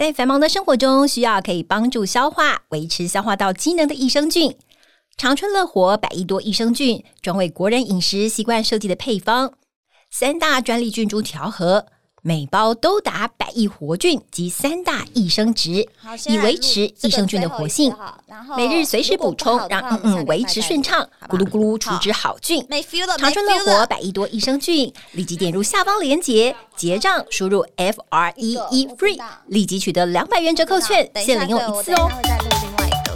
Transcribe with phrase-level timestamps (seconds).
[0.00, 4.56] 在繁忙的生活中，需要可以帮助消化、维持消化道机能的益生菌。
[5.18, 9.52] 长春乐活百亿多益生菌，专为国人饮食习惯设计的配方，
[10.10, 11.84] 三大专利菌株调和。
[12.22, 15.88] 每包都达百亿活菌及三大益生值，
[16.26, 17.94] 以维持益生菌的活性。
[18.56, 22.64] 每日随时补充，让嗯嗯维持顺畅，咕噜咕噜除脂好菌。
[23.18, 32.10] 长春乐活百亿多益生菌，立即点入下方链接结账，输入 F R E E FREE，立即取得两百元折扣券，限领用一次哦。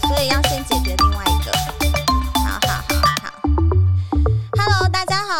[0.08, 1.13] 所以要先解决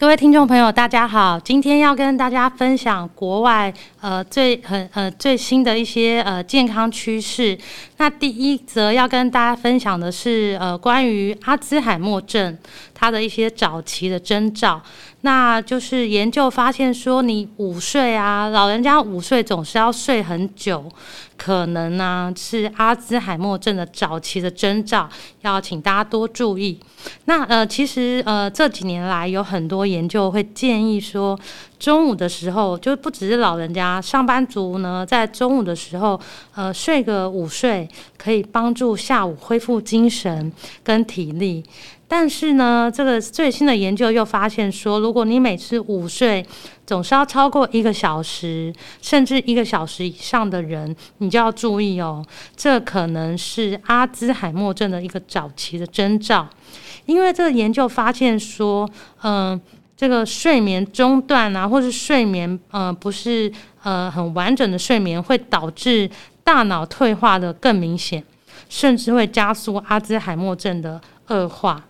[0.00, 1.38] 各位听众朋友，大家好！
[1.38, 3.70] 今天要跟大家分享国外
[4.00, 7.56] 呃最很呃最新的一些呃健康趋势。
[7.98, 12.56] 那第一则要跟大家分享的是呃关于阿兹海默症
[12.94, 14.80] 它的一些早期的征兆。
[15.22, 20.90] 那就是研究发现说，你午睡啊，老人家午睡总是要睡很久，
[21.36, 25.06] 可能呢是阿兹海默症的早期的征兆，
[25.42, 26.80] 要请大家多注意。
[27.26, 31.38] 那呃，其实呃这几年来有很多研究会建议说，
[31.78, 36.18] 中午的时候就不只是老人家，上班族呢在中午的时候
[36.54, 40.50] 呃睡个午睡，可以帮助下午恢复精神
[40.82, 41.62] 跟体力。
[42.12, 46.44] 但是呢，这个最新的研究又发现说，如果你每次午睡
[46.84, 56.48] 总是要超过一个小时，甚至一个小时以上的人，你就要注意哦，这可能是阿兹海默症的一个早期的征兆。
[57.06, 58.90] 因为这个研究发现说，
[59.22, 59.58] 嗯、
[59.96, 63.50] 这个睡眠中断啊，或是睡眠呃不是
[63.84, 66.10] 呃很完整的睡眠，会导致
[66.42, 68.20] 大脑退化的更明显，
[68.68, 71.84] 甚至会加速阿兹海默症的恶化。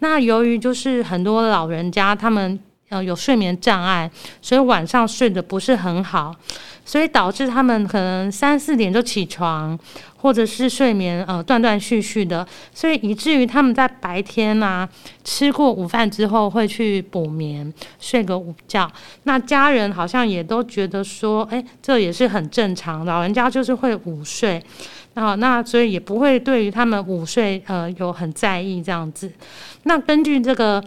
[0.00, 4.10] 那由于就是很多老人家他们呃有睡眠障碍，
[4.42, 6.34] 所以晚上睡得不是很好，
[6.84, 9.78] 所以导致他们可能三四点就起床，
[10.16, 14.88] 或者是睡眠呃断断续续的，所以以至于他们在白天呐、啊、
[15.22, 18.90] 吃过午饭之后会去补眠睡个午觉。
[19.22, 24.62] 那家人好像也都觉得说，哎，这也是很正常，老人家就是会午睡。
[25.14, 29.32] 啊，那所以也不会对于他们午睡呃有很在意这样子。
[29.84, 30.82] 那根据这个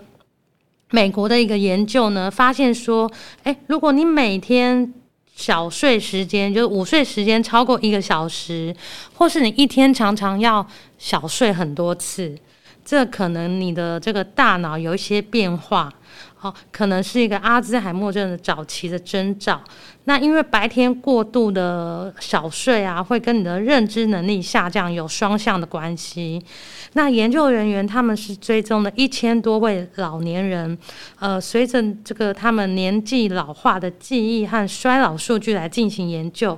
[0.92, 3.12] 美国的一个研究呢，发现说，
[3.44, 4.94] 诶，如果你每天
[5.34, 8.76] 小睡时间，就是午睡时间超过一个小时，
[9.14, 10.66] 或是你一天常常要
[10.98, 12.38] 小睡很多次，
[12.84, 15.92] 这可能你的这个大脑有一些变化。
[16.36, 19.62] 好，可能是一个阿兹海默症的早期的征兆。
[20.06, 26.42] 那因为白天过度的小睡啊，会跟你的认知能力下降有双向的关系。
[26.94, 30.78] 那研究人员他们是追踪了一千多位老年人，
[31.20, 36.58] 呃，随着这个他们年纪老化的记忆和衰老数据来进行研究。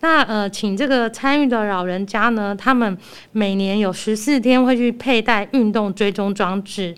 [0.00, 2.96] 那呃，请这个参与的老人家呢，他们
[3.32, 6.94] 每年有十四天会去佩戴运动追踪装置。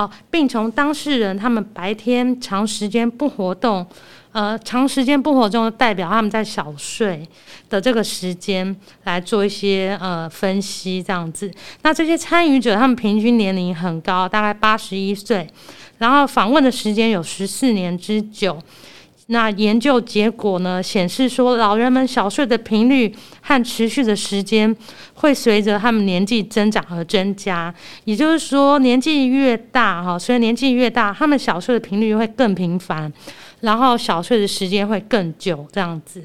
[0.00, 3.86] 好，并从当事人他们白天长时间不活动，
[4.32, 7.28] 呃，长时间不活动代表他们在小睡
[7.68, 8.74] 的这个时间
[9.04, 11.52] 来做一些呃分析，这样子。
[11.82, 15.46] 那这些参与者他们平均年龄很高，大概八十一岁，
[15.98, 18.56] 然后访问的时间有十四年之久。
[19.26, 24.74] 那研究结果呢，显示说，老人们小睡的频率和持续的时间
[25.14, 27.74] 会随着他们年纪增长而增加。
[28.04, 33.12] 也就是说，年纪越大，哈，随着年纪越大，他们小睡的频率会更频繁，
[33.60, 36.22] 然后小睡的时间会更久，这样子。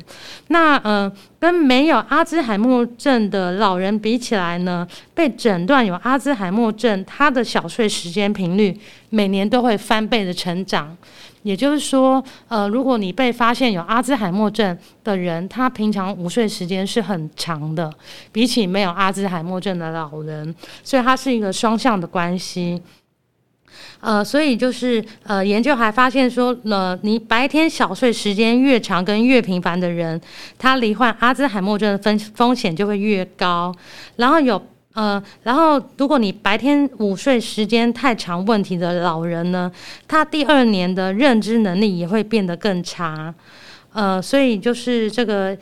[0.47, 8.77] 那呃，跟没有阿兹海默症的老人比起来呢，被诊断有阿兹海默症，他的小睡时间频率
[9.09, 10.95] 每年都会翻倍的成长。
[11.43, 17.91] 也就是说，呃，如果你被发现有阿兹海默症的人，他平常午睡时间是很长的，
[18.31, 20.53] 比起没有阿兹海默症的老人，
[20.83, 22.81] 所以它是一个双向的关系。
[23.99, 30.19] 呃，所以就是呃，研究还发现说，呃，你白天小睡时间越长跟越频繁的人，
[30.57, 33.73] 他罹患阿兹海默症的风风险就会越高，
[34.15, 34.61] 然后有。
[34.95, 39.69] 呃，然后如果你白天午睡时间太长，问题的老人呢，
[40.07, 43.35] 他第二年的认知能力也会变得更差。
[43.91, 45.57] 呃，所以就是这个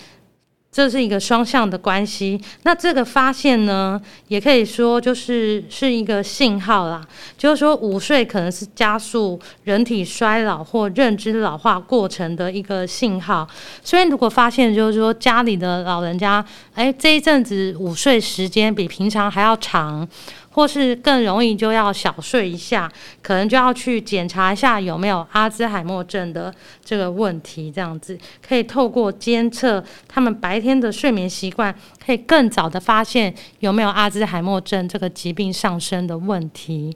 [0.74, 2.42] 这是一个双向的关系。
[2.64, 7.02] 那这个发现呢，也可以说就是是一个信号啦，
[7.38, 13.48] 就是说午睡可能是加速人体衰老或认知老化过程的一个信号。
[13.84, 16.44] 所以如果发现就是说家里的老人家，
[16.74, 20.08] 哎，这一阵子午睡时间比平常还要长。
[20.54, 22.92] 或是更容易就要小睡一下，
[23.22, 26.54] 可能就要去检查一下有没有阿兹海默症的
[26.84, 27.72] 这个问题。
[27.72, 31.74] 这样子可以透过监测他们白天的睡眠习惯，
[32.06, 36.96] 可以更早的发现有没有阿兹海默症这个疾病上升的问题。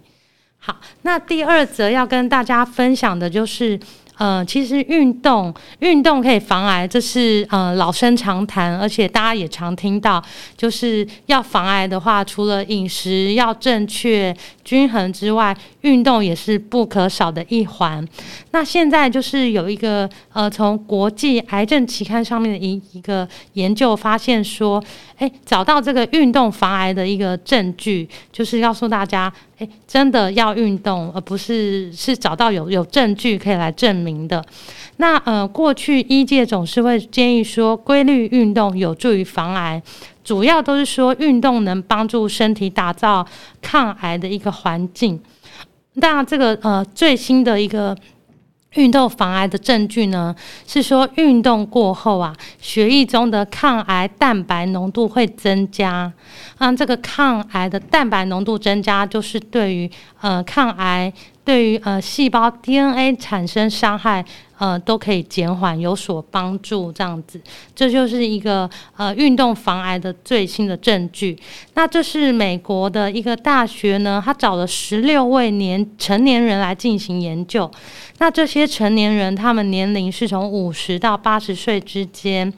[0.60, 3.80] 好，那第二则要跟大家分享的就是。
[4.18, 10.24] 呃，其实运动运动可以防癌，这是呃老生常谈，而且大家也常听到，
[10.56, 18.08] 就是要防癌的话，除了饮食要正确均衡之外，运动也是不可少的一环。
[18.52, 24.84] 那现在就是有一个呃，从国际癌症期刊上面的一一个研究发现说，
[25.18, 29.32] 哎，找到这个运动防癌的一个证据，就是告诉大家。
[29.58, 34.44] 诶，真的要运动，而不是是找到有有证据可以来证明零的。
[34.96, 39.80] 那呃，过去医界总是会建议说，规律运动有助于防癌，
[40.24, 43.24] 主要都是说运动能帮助身体打造
[43.62, 45.22] 抗癌的一个环境。
[45.94, 47.96] 那这个呃最新的一个。
[48.74, 50.36] 运动防癌的证据呢，
[50.68, 56.12] 是说运动过后啊，血液中的抗癌蛋白浓度会增加。
[56.60, 59.90] 啊，这个抗癌的蛋白浓度增加，就是对于
[60.22, 61.12] 呃抗癌，
[61.48, 64.26] 对于呃细胞 DNA 产生伤害。
[64.58, 67.40] 呃，都可以减缓，有所帮助，这样子，
[67.76, 71.38] 这就是一个呃运动防癌的最新的证据。
[71.74, 77.70] 那这是美国的一个大学呢，他找了十六位年成年人来进行研究。
[78.20, 82.52] 那这些成年人，他们年龄是从五十到八十岁之间。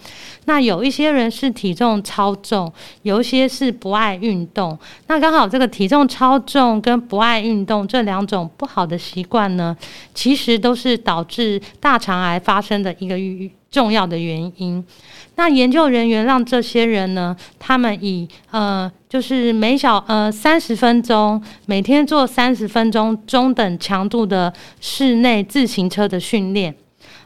[0.46, 2.72] 那有一些人是体重超重，
[3.04, 4.78] 有一些是不爱运动。
[5.07, 9.75] 那刚好这个体重超重跟不爱运动这两种不好的习惯呢，
[10.13, 13.18] 其实都是导致大大肠癌发生的一个
[13.71, 14.86] 重要的原因。
[15.38, 26.75] 那研究人员让这些人呢，他们以呃，就是每小呃三十分钟，每天做三十分钟中等强度的室内自行车的训练。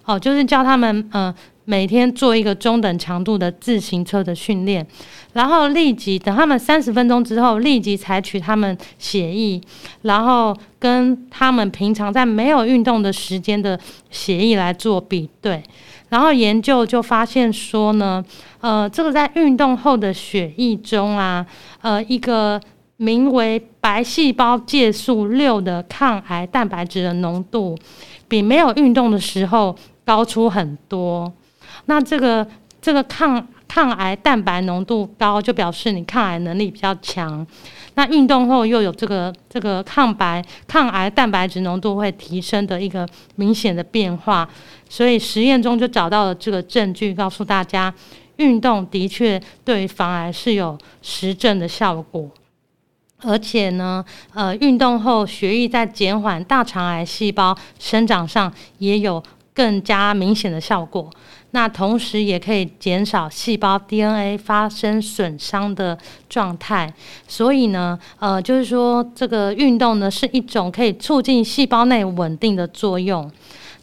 [0.06, 1.34] 哦，就是叫他们呃
[1.66, 4.86] 每天做一个中等强度的自行车的训练，
[5.34, 9.62] 然后立即等他们三十分钟之后，立即采取他们血液，
[10.02, 10.56] 然后。
[10.84, 13.80] 跟他们平常在没有运动的时间的
[14.12, 15.64] 血液来做比对，
[16.10, 18.22] 然后研究就发现说呢，
[18.60, 21.46] 呃，这个在运动后的血液中啊，
[21.80, 22.60] 呃，一个
[22.98, 27.78] 名为白细胞介素六的抗癌蛋白质的浓度，
[28.28, 29.74] 比没有运动的时候
[30.04, 31.32] 高出很多。
[31.86, 32.48] 那这个
[32.82, 37.46] 这个抗抗癌蛋白浓度高，就表示你抗癌能力比较强。
[37.96, 44.50] 那运动后又有这个这个抗白抗癌蛋白质浓度会提升的一个明显的变化，
[44.90, 47.94] 所以实验中就找到了这个证据，告诉大家
[48.38, 52.28] 运动的确对防癌是有实证的效果，
[53.22, 54.04] 而且呢，
[54.34, 59.24] 呃，运动后血液在减缓大肠癌细胞生长上也有
[59.54, 61.10] 更加明显的效果。
[61.56, 65.96] 那同时也可以减少细胞 DNA 发生损伤的
[66.28, 66.92] 状态，
[67.28, 73.32] 所以呢，呃，就是说这个运动呢是一种可以促进细胞内稳定的作用。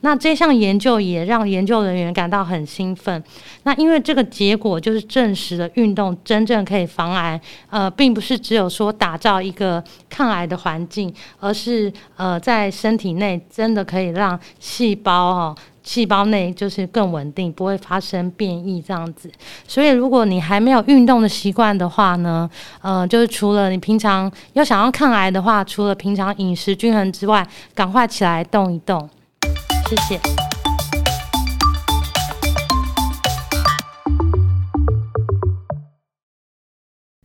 [0.03, 3.23] 那这项研究也让研究人员感到很兴奋。
[3.65, 15.55] 那因为这个结果就是证实了运动真正可以防癌，呃，并不是只有说打造一个抗癌的环境，而是呃在身体内真的可以让细胞哈。
[15.83, 19.33] 细胞内就是更稳定，不会发生变异这样子。
[19.67, 22.49] 所以，如果你还没有运动的习惯的话呢，
[22.83, 29.09] 呃，就是除了你平常要想要抗癌的话，除了平常饮食均衡之外，赶快起来动一动。
[29.91, 30.21] 谢谢。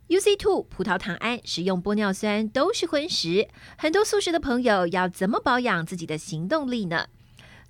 [0.07, 7.05] U C Two 葡萄糖胺食用玻尿酸都是荤食，很多素食的朋友要怎么保养自己的行动力呢？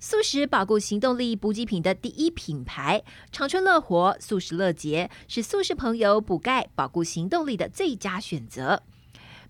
[0.00, 8.82] 素食保固行动力补给品的第一品牌长春乐活素食乐捷是素食朋友补钙保固行动力的最佳选择。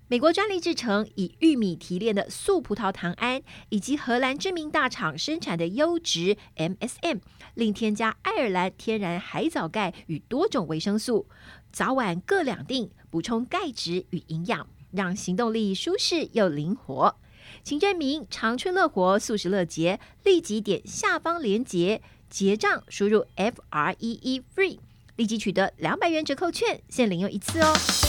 [0.08, 7.18] 美国专利制成，以玉米提炼的素葡萄糖胺，以及荷兰知名大厂生产的优质 MSM，
[7.54, 11.26] 另添加爱尔兰天然海藻钙与多种维生素，
[11.72, 17.16] 早晚各两锭，补充钙质与营养，让行动力舒适又灵活。
[17.64, 24.78] 请证明长春乐活素食乐节，立即点下方链接结账，输入 F R E E FREE，
[25.16, 28.05] 立即取得两百元折扣券，限领用一次哦。